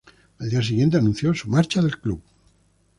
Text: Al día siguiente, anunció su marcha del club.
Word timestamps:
Al 0.39 0.49
día 0.49 0.63
siguiente, 0.63 0.97
anunció 0.97 1.31
su 1.35 1.47
marcha 1.47 1.79
del 1.83 1.99
club. 1.99 2.23